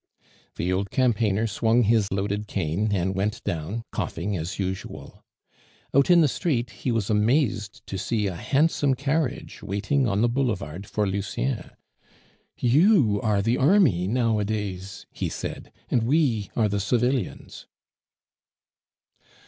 The 0.55 0.73
old 0.73 0.89
campaigner 0.89 1.45
swung 1.45 1.83
his 1.83 2.11
loaded 2.11 2.47
cane, 2.47 2.91
and 2.91 3.13
went 3.13 3.43
down 3.43 3.83
coughing 3.91 4.35
as 4.35 4.57
usual. 4.57 5.23
Out 5.95 6.09
in 6.09 6.21
the 6.21 6.27
street 6.27 6.71
he 6.71 6.91
was 6.91 7.11
amazed 7.11 7.85
to 7.85 7.99
see 7.99 8.25
a 8.25 8.33
handsome 8.35 8.95
carriage 8.95 9.61
waiting 9.61 10.07
on 10.07 10.21
the 10.21 10.27
boulevard 10.27 10.87
for 10.87 11.05
Lucien. 11.05 11.69
"You 12.57 13.19
are 13.21 13.43
the 13.43 13.57
army 13.57 14.07
nowadays," 14.07 15.05
he 15.11 15.29
said, 15.29 15.71
"and 15.91 16.01
we 16.01 16.49
are 16.55 16.67
the 16.67 16.79
civilians." 16.79 17.67